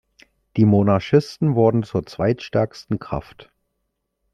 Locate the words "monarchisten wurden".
0.65-1.83